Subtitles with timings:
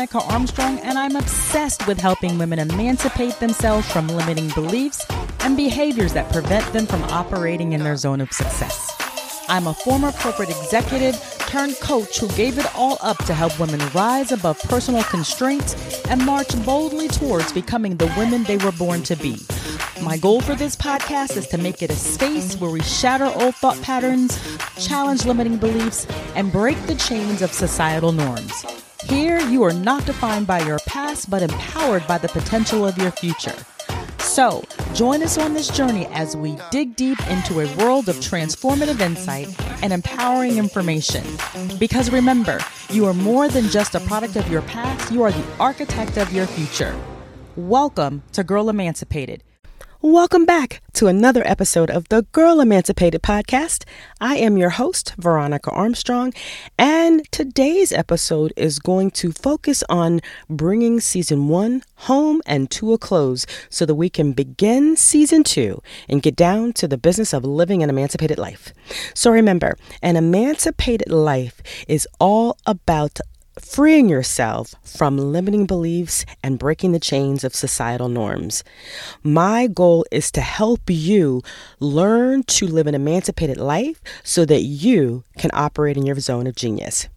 [0.00, 5.04] Veronica Armstrong, and I'm obsessed with helping women emancipate themselves from limiting beliefs
[5.40, 8.96] and behaviors that prevent them from operating in their zone of success.
[9.50, 13.78] I'm a former corporate executive turned coach who gave it all up to help women
[13.92, 19.16] rise above personal constraints and march boldly towards becoming the women they were born to
[19.16, 19.36] be.
[20.02, 23.54] My goal for this podcast is to make it a space where we shatter old
[23.56, 24.40] thought patterns,
[24.78, 28.79] challenge limiting beliefs, and break the chains of societal norms.
[29.10, 33.10] Here, you are not defined by your past, but empowered by the potential of your
[33.10, 33.56] future.
[34.20, 34.62] So,
[34.94, 39.48] join us on this journey as we dig deep into a world of transformative insight
[39.82, 41.24] and empowering information.
[41.80, 45.44] Because remember, you are more than just a product of your past, you are the
[45.58, 46.96] architect of your future.
[47.56, 49.42] Welcome to Girl Emancipated
[50.02, 53.84] Welcome back to another episode of the Girl Emancipated podcast.
[54.18, 56.32] I am your host, Veronica Armstrong,
[56.78, 62.98] and today's episode is going to focus on bringing season one home and to a
[62.98, 67.44] close so that we can begin season two and get down to the business of
[67.44, 68.72] living an emancipated life.
[69.12, 73.20] So remember, an emancipated life is all about
[73.58, 78.62] freeing yourself from limiting beliefs and breaking the chains of societal norms.
[79.22, 81.42] My goal is to help you
[81.78, 86.54] learn to live an emancipated life so that you can operate in your zone of
[86.56, 87.08] genius.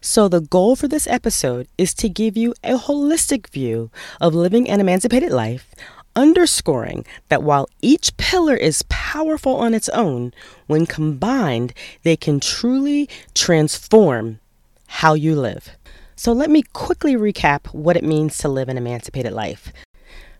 [0.00, 4.68] So, the goal for this episode is to give you a holistic view of living
[4.68, 5.74] an emancipated life,
[6.14, 10.32] underscoring that while each pillar is powerful on its own,
[10.66, 14.38] when combined, they can truly transform
[14.86, 15.76] how you live.
[16.14, 19.72] So let me quickly recap what it means to live an emancipated life.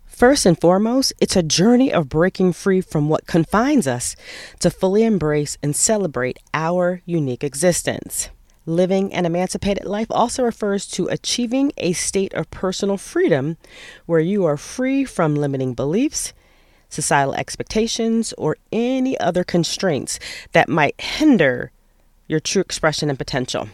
[0.06, 4.16] First and foremost, it's a journey of breaking free from what confines us
[4.60, 8.30] to fully embrace and celebrate our unique existence.
[8.64, 13.58] Living an emancipated life also refers to achieving a state of personal freedom
[14.06, 16.32] where you are free from limiting beliefs,
[16.88, 20.18] societal expectations, or any other constraints
[20.52, 21.70] that might hinder
[22.26, 23.68] your true expression and potential.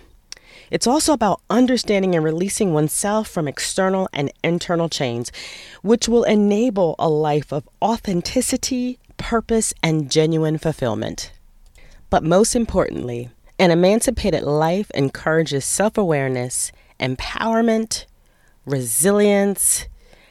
[0.72, 5.30] It's also about understanding and releasing oneself from external and internal chains,
[5.82, 11.30] which will enable a life of authenticity, purpose, and genuine fulfillment.
[12.08, 13.28] But most importantly,
[13.58, 18.06] an emancipated life encourages self awareness, empowerment,
[18.64, 19.88] resilience,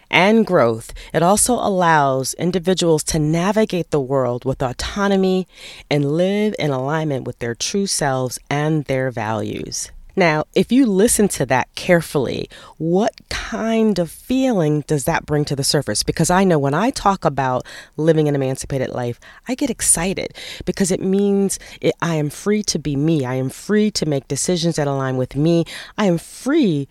[0.10, 0.92] and growth.
[1.14, 5.48] It also allows individuals to navigate the world with autonomy
[5.88, 9.92] and live in alignment with their true selves and their values.
[10.16, 15.56] Now, if you listen to that carefully, what kind of feeling does that bring to
[15.56, 16.04] the surface?
[16.04, 17.66] Because I know when I talk about
[17.98, 20.34] living an emancipated life, I get excited
[20.66, 23.26] because it means it, I am free to be me.
[23.26, 25.66] I am free to make decisions that align with me.
[25.98, 26.88] I am free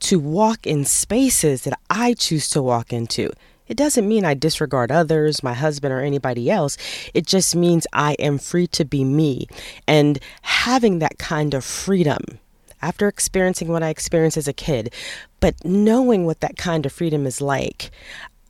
[0.00, 3.30] to walk in spaces that I choose to walk into.
[3.66, 6.76] It doesn't mean I disregard others, my husband, or anybody else.
[7.14, 9.46] It just means I am free to be me.
[9.86, 12.40] And having that kind of freedom
[12.82, 14.92] after experiencing what I experienced as a kid,
[15.40, 17.90] but knowing what that kind of freedom is like,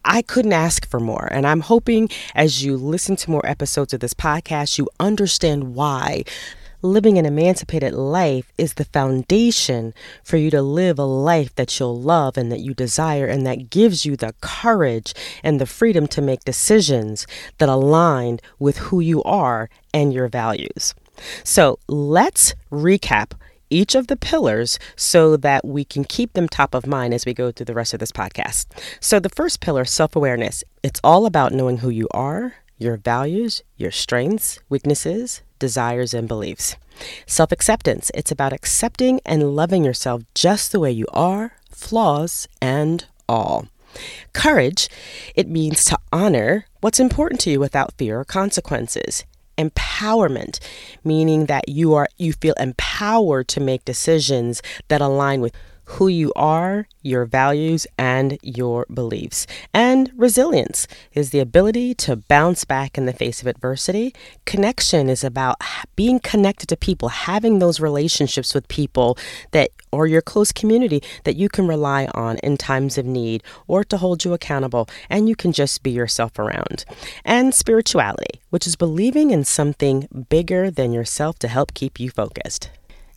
[0.05, 1.29] I couldn't ask for more.
[1.31, 6.25] And I'm hoping as you listen to more episodes of this podcast, you understand why
[6.83, 9.93] living an emancipated life is the foundation
[10.25, 13.71] for you to live a life that you'll love and that you desire and that
[13.71, 17.27] gives you the courage and the freedom to make decisions
[17.59, 20.95] that align with who you are and your values.
[21.45, 23.33] So let's recap
[23.71, 27.33] each of the pillars so that we can keep them top of mind as we
[27.33, 28.67] go through the rest of this podcast.
[29.01, 33.63] So, the first pillar, self awareness, it's all about knowing who you are, your values,
[33.77, 36.77] your strengths, weaknesses, desires, and beliefs.
[37.27, 43.07] Self acceptance, it's about accepting and loving yourself just the way you are, flaws and
[43.29, 43.69] all.
[44.33, 44.89] Courage,
[45.35, 49.25] it means to honor what's important to you without fear or consequences
[49.61, 50.59] empowerment,
[51.05, 55.55] meaning that you are you feel empowered to make decisions that align with
[55.91, 59.47] who you are, your values, and your beliefs.
[59.75, 64.15] And resilience is the ability to bounce back in the face of adversity.
[64.45, 65.57] Connection is about
[65.97, 69.19] being connected to people, having those relationships with people
[69.51, 73.83] that or your close community that you can rely on in times of need or
[73.83, 76.85] to hold you accountable, and you can just be yourself around.
[77.25, 82.71] And spirituality, which is believing in something bigger than yourself to help keep you focused.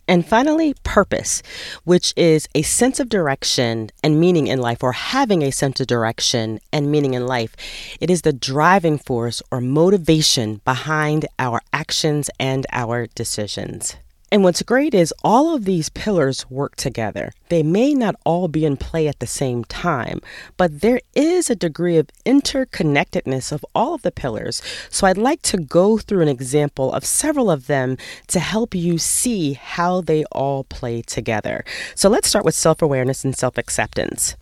[0.06, 1.42] And finally, purpose,
[1.84, 5.86] which is a sense of direction and meaning in life, or having a sense of
[5.86, 7.56] direction and meaning in life.
[8.00, 13.96] It is the driving force or motivation behind our actions and our decisions.
[14.34, 17.30] And what's great is all of these pillars work together.
[17.50, 20.20] They may not all be in play at the same time,
[20.56, 24.60] but there is a degree of interconnectedness of all of the pillars.
[24.90, 27.96] So I'd like to go through an example of several of them
[28.26, 31.64] to help you see how they all play together.
[31.94, 34.34] So let's start with self awareness and self acceptance.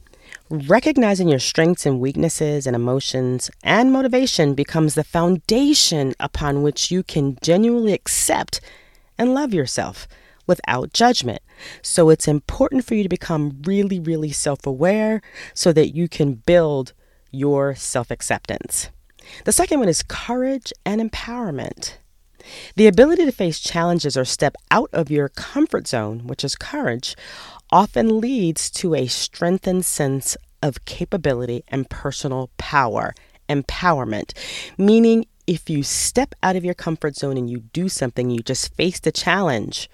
[0.49, 7.03] Recognizing your strengths and weaknesses and emotions and motivation becomes the foundation upon which you
[7.03, 8.63] can genuinely accept
[9.19, 10.09] and love yourself
[10.47, 11.43] without judgment.
[11.83, 15.23] So it's important for you to become really, really self aware
[15.55, 16.93] so that you can build
[17.31, 18.91] your self acceptance.
[19.45, 21.95] The second one is courage and empowerment.
[22.75, 27.17] The ability to face challenges or step out of your comfort zone, which is courage,
[27.71, 33.15] often leads to a strengthened sense of capability and personal power,
[33.49, 34.33] empowerment,
[34.77, 38.75] meaning if you step out of your comfort zone and you do something, you just
[38.75, 39.89] face the challenge,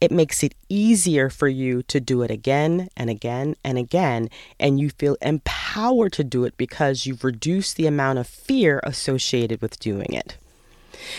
[0.00, 4.28] it makes it easier for you to do it again and again and again.
[4.60, 9.62] And you feel empowered to do it because you've reduced the amount of fear associated
[9.62, 10.36] with doing it.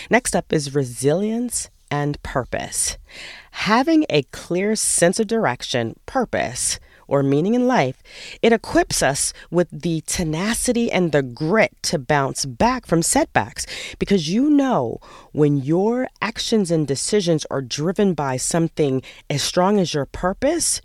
[0.09, 2.98] Next up is resilience and purpose.
[3.51, 8.01] Having a clear sense of direction, purpose, or meaning in life,
[8.42, 13.65] it equips us with the tenacity and the grit to bounce back from setbacks
[14.00, 15.00] because you know
[15.31, 20.81] when your actions and decisions are driven by something as strong as your purpose,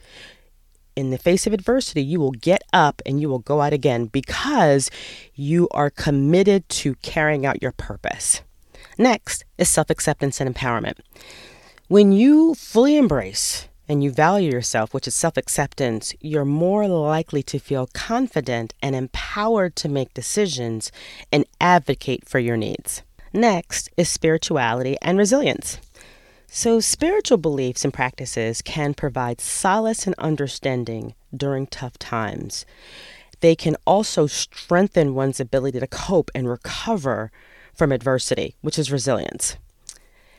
[0.94, 4.06] in the face of adversity, you will get up and you will go out again
[4.06, 4.90] because
[5.34, 8.42] you are committed to carrying out your purpose.
[8.98, 10.98] Next is self acceptance and empowerment.
[11.88, 17.42] When you fully embrace and you value yourself, which is self acceptance, you're more likely
[17.44, 20.92] to feel confident and empowered to make decisions
[21.30, 23.02] and advocate for your needs.
[23.32, 25.78] Next is spirituality and resilience.
[26.46, 32.66] So, spiritual beliefs and practices can provide solace and understanding during tough times.
[33.40, 37.32] They can also strengthen one's ability to cope and recover
[37.74, 39.56] from adversity, which is resilience.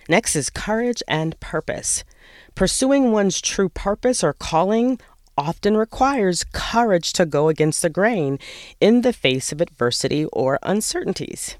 [0.07, 2.03] Next is courage and purpose.
[2.55, 4.99] Pursuing one's true purpose or calling
[5.37, 8.37] often requires courage to go against the grain
[8.79, 11.57] in the face of adversity or uncertainties.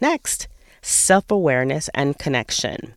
[0.00, 0.48] Next,
[0.82, 2.94] self awareness and connection.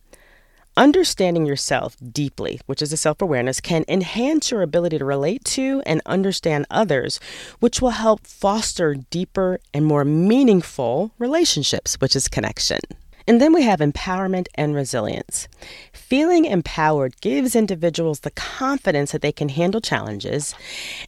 [0.76, 5.82] Understanding yourself deeply, which is a self awareness, can enhance your ability to relate to
[5.86, 7.18] and understand others,
[7.58, 12.80] which will help foster deeper and more meaningful relationships, which is connection.
[13.30, 15.46] And then we have empowerment and resilience.
[15.92, 20.52] Feeling empowered gives individuals the confidence that they can handle challenges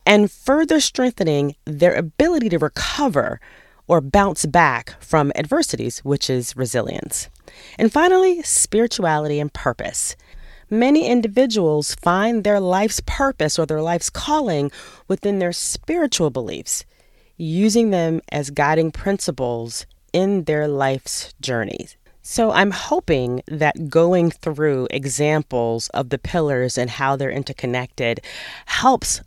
[0.07, 3.41] and further strengthening their ability to recover
[3.89, 7.29] or bounce back from adversities, which is resilience.
[7.77, 10.15] And finally, spirituality and purpose.
[10.71, 14.71] Many individuals find their life's purpose or their life's calling
[15.09, 16.85] within their spiritual beliefs,
[17.37, 21.97] using them as guiding principles in their life's journeys.
[22.23, 28.21] So I'm hoping that going through examples of the pillars and how they're interconnected
[28.67, 29.21] helps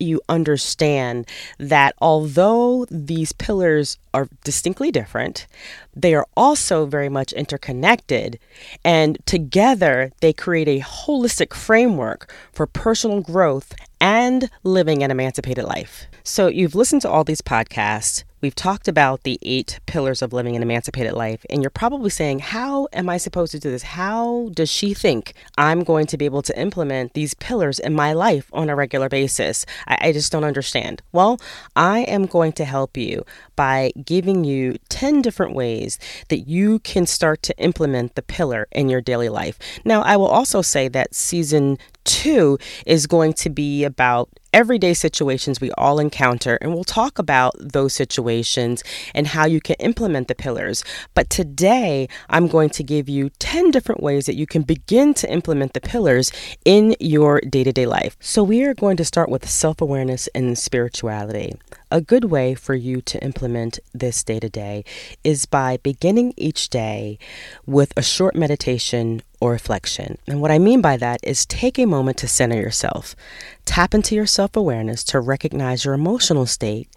[0.00, 1.26] you understand
[1.58, 5.46] that although these pillars are distinctly different,
[5.94, 8.38] they are also very much interconnected,
[8.84, 16.06] and together they create a holistic framework for personal growth and living an emancipated life.
[16.24, 18.24] So, you've listened to all these podcasts.
[18.40, 22.38] We've talked about the eight pillars of living an emancipated life, and you're probably saying,
[22.38, 23.82] How am I supposed to do this?
[23.82, 28.14] How does she think I'm going to be able to implement these pillars in my
[28.14, 29.66] life on a regular basis?
[29.86, 31.02] I, I just don't understand.
[31.12, 31.38] Well,
[31.76, 37.04] I am going to help you by giving you 10 different ways that you can
[37.04, 39.58] start to implement the pillar in your daily life.
[39.84, 45.60] Now, I will also say that season two is going to be about everyday situations
[45.60, 48.82] we all encounter, and we'll talk about those situations
[49.14, 50.84] and how you can implement the pillars.
[51.14, 55.32] But today, I'm going to give you 10 different ways that you can begin to
[55.32, 56.32] implement the pillars
[56.64, 58.16] in your day to day life.
[58.20, 61.54] So, we are going to start with self awareness and spirituality.
[61.90, 64.84] A good way for you to implement this day to day
[65.24, 67.18] is by beginning each day
[67.66, 70.18] with a short meditation or reflection.
[70.26, 73.16] And what I mean by that is take a moment to center yourself.
[73.64, 76.88] Tap into your self awareness to recognize your emotional state,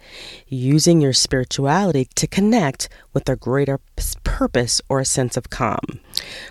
[0.46, 3.80] using your spirituality to connect with a greater
[4.22, 6.00] purpose or a sense of calm.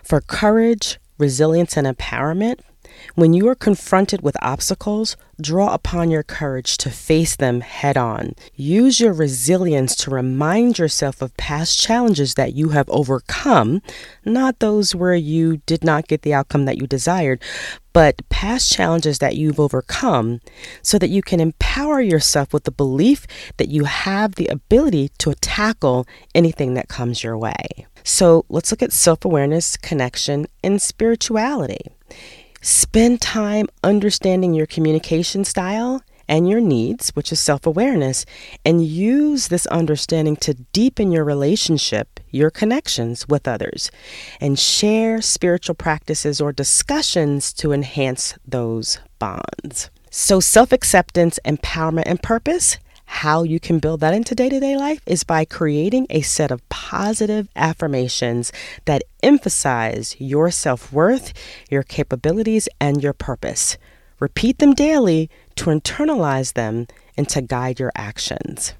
[0.03, 2.59] For courage, resilience, and empowerment,
[3.15, 8.33] When you are confronted with obstacles, draw upon your courage to face them head on.
[8.55, 13.81] Use your resilience to remind yourself of past challenges that you have overcome,
[14.25, 17.41] not those where you did not get the outcome that you desired,
[17.93, 20.41] but past challenges that you've overcome
[20.81, 25.35] so that you can empower yourself with the belief that you have the ability to
[25.35, 27.85] tackle anything that comes your way.
[28.03, 31.85] So let's look at self awareness, connection, and spirituality.
[32.65, 38.25] Spend time understanding your communication style and your needs, which is self awareness,
[38.63, 43.91] and use this understanding to deepen your relationship, your connections with others,
[44.39, 49.89] and share spiritual practices or discussions to enhance those bonds.
[50.09, 54.75] So, self acceptance, empowerment, and purpose how you can build that into day to day
[54.75, 58.51] life is by creating a set of positive affirmations
[58.85, 61.33] that emphasize your self worth,
[61.69, 63.77] your capabilities, and your purpose.
[64.19, 68.73] Repeat them daily to internalize them and to guide your actions.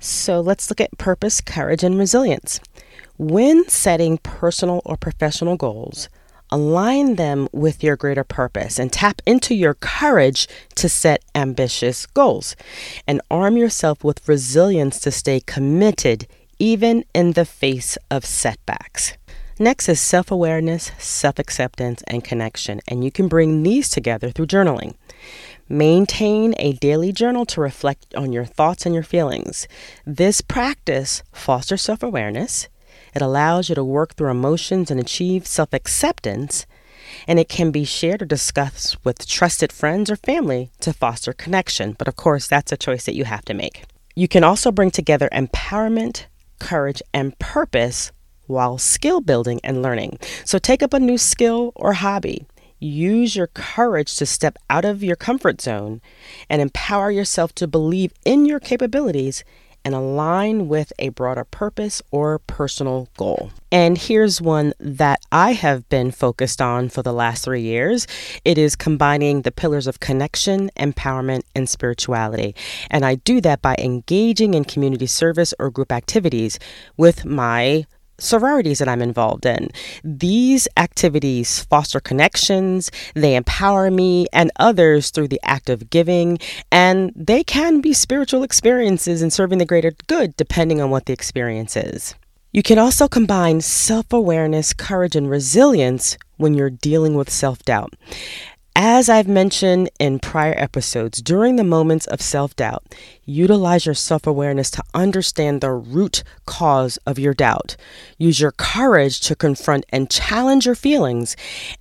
[0.00, 2.60] So let's look at purpose, courage, and resilience.
[3.18, 6.08] When setting personal or professional goals,
[6.52, 12.54] align them with your greater purpose and tap into your courage to set ambitious goals
[13.08, 16.28] and arm yourself with resilience to stay committed
[16.58, 19.14] even in the face of setbacks.
[19.58, 24.46] Next is self awareness, self acceptance, and connection, and you can bring these together through
[24.46, 24.94] journaling.
[25.68, 29.68] Maintain a daily journal to reflect on your thoughts and your feelings.
[30.04, 32.68] This practice fosters self awareness,
[33.14, 36.66] it allows you to work through emotions and achieve self acceptance,
[37.26, 41.94] and it can be shared or discussed with trusted friends or family to foster connection.
[41.98, 43.84] But of course, that's a choice that you have to make.
[44.14, 46.26] You can also bring together empowerment,
[46.58, 48.12] courage, and purpose
[48.46, 50.18] while skill building and learning.
[50.44, 52.46] So take up a new skill or hobby.
[52.78, 56.00] Use your courage to step out of your comfort zone
[56.50, 59.44] and empower yourself to believe in your capabilities
[59.84, 63.50] and align with a broader purpose or personal goal.
[63.70, 68.06] And here's one that I have been focused on for the last three years.
[68.44, 72.54] It is combining the pillars of connection, empowerment, and spirituality.
[72.90, 76.58] And I do that by engaging in community service or group activities
[76.96, 77.86] with my
[78.18, 79.70] sororities that I'm involved in.
[80.04, 86.38] These activities foster connections, they empower me and others through the act of giving,
[86.70, 91.12] and they can be spiritual experiences in serving the greater good depending on what the
[91.12, 92.14] experience is.
[92.52, 97.94] You can also combine self awareness, courage, and resilience when you're dealing with self doubt.
[98.74, 102.94] As I've mentioned in prior episodes, during the moments of self doubt,
[103.26, 107.76] utilize your self awareness to understand the root cause of your doubt.
[108.16, 111.36] Use your courage to confront and challenge your feelings,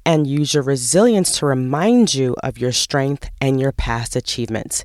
[0.05, 4.83] and use your resilience to remind you of your strength and your past achievements.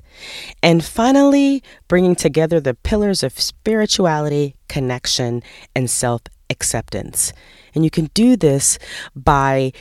[0.63, 5.43] And finally, bringing together the pillars of spirituality, connection,
[5.75, 7.33] and self acceptance.
[7.75, 8.79] And you can do this
[9.13, 9.73] by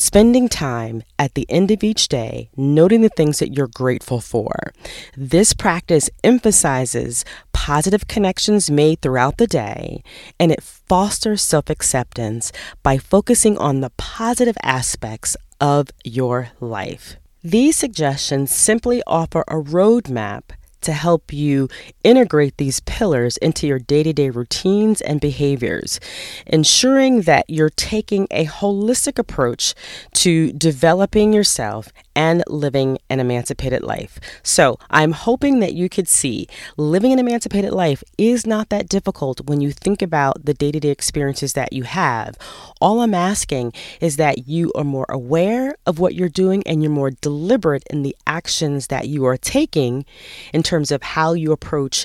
[0.00, 4.72] spending time at the end of each day noting the things that you're grateful for.
[5.16, 10.02] This practice emphasizes positive connections made throughout the day
[10.38, 12.52] and it fosters self acceptance
[12.82, 17.16] by focusing on the positive aspects of your life.
[17.42, 20.50] These suggestions simply offer a roadmap
[20.82, 21.68] to help you
[22.04, 26.00] integrate these pillars into your day to day routines and behaviors,
[26.46, 29.74] ensuring that you're taking a holistic approach
[30.14, 34.18] to developing yourself and living an emancipated life.
[34.42, 39.42] So, I'm hoping that you could see living an emancipated life is not that difficult
[39.42, 42.36] when you think about the day to day experiences that you have.
[42.80, 46.90] All I'm asking is that you are more aware of what you're doing and you're
[46.90, 50.04] more deliberate in the actions that you are taking
[50.52, 52.04] in terms of how you approach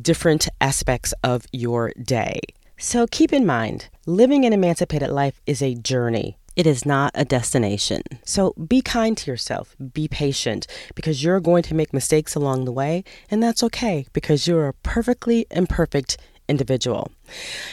[0.00, 2.40] different aspects of your day.
[2.78, 6.38] So keep in mind, living an emancipated life is a journey.
[6.54, 8.02] It is not a destination.
[8.24, 12.72] So be kind to yourself, be patient, because you're going to make mistakes along the
[12.72, 16.18] way, and that's okay because you're a perfectly imperfect
[16.48, 17.10] individual.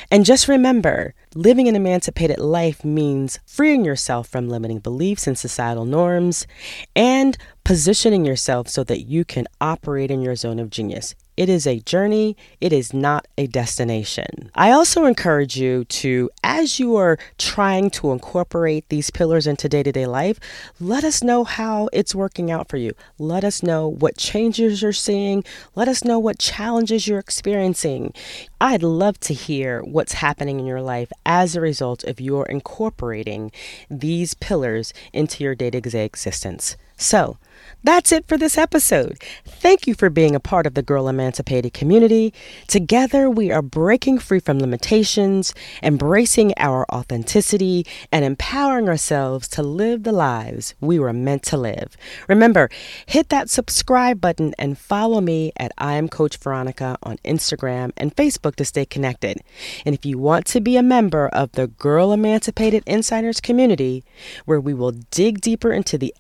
[0.10, 5.86] And just remember, living an emancipated life means freeing yourself from limiting beliefs and societal
[5.86, 6.48] norms
[6.96, 11.16] and positioning yourself so that you can operate in your zone of genius.
[11.40, 14.52] It is a journey, it is not a destination.
[14.56, 19.82] I also encourage you to, as you are trying to incorporate these pillars into day
[19.84, 20.38] to day life,
[20.82, 22.92] let us know how it's working out for you.
[23.18, 25.46] Let us know what changes you're seeing.
[25.76, 28.14] Let us know what challenges you're experiencing.
[28.60, 33.54] I'd love to hear what's happening in your life as a result of your incorporating
[33.90, 36.76] these pillars into your day to day existence.
[37.00, 37.38] So,
[37.82, 39.24] that's it for this episode.
[39.46, 42.34] Thank you for being a part of the Girl Emancipated community.
[42.68, 50.04] Together, we are breaking free from limitations, embracing our authenticity, and empowering ourselves to live
[50.04, 51.96] the lives we were meant to live.
[52.28, 52.70] Remember,
[53.06, 58.14] hit that subscribe button and follow me at I am Coach Veronica on Instagram and
[58.14, 59.40] Facebook to stay connected.
[59.86, 64.04] And if you want to be a member of the Girl Emancipated Insiders community,
[64.44, 66.14] where we will dig deeper into the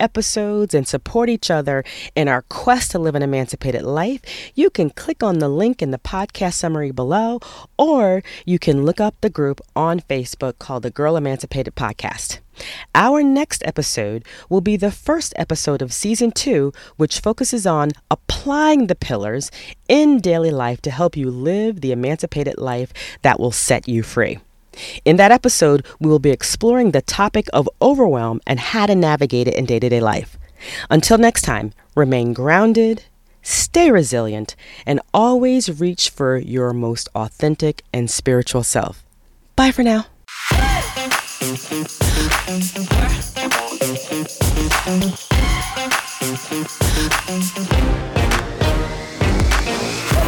[0.69, 1.83] episodes and support each other
[2.15, 4.21] in our quest to live an emancipated life,
[4.55, 7.39] you can click on the link in the podcast summary below,
[7.77, 12.39] or you can look up the group on Facebook called the Girl Emancipated Podcast.
[12.93, 18.87] Our next episode will be the first episode of season two, which focuses on applying
[18.87, 19.49] the pillars
[19.87, 24.39] in daily life to help you live the emancipated life that will set you free.
[25.05, 29.47] In that episode, we will be exploring the topic of overwhelm and how to navigate
[29.47, 30.38] it in day to day life.
[30.89, 33.03] Until next time, remain grounded,
[33.41, 39.03] stay resilient, and always reach for your most authentic and spiritual self.
[39.55, 40.07] Bye for now.
[47.29, 47.65] Thank you.